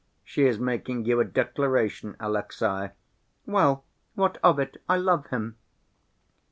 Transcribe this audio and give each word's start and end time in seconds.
She 0.23 0.47
is 0.47 0.57
making 0.57 1.05
you 1.05 1.19
a 1.19 1.23
declaration, 1.23 2.15
Alexey!" 2.19 2.89
"Well, 3.45 3.85
what 4.15 4.39
of 4.41 4.57
it, 4.57 4.77
I 4.89 4.97
love 4.97 5.27
him!" 5.27 5.57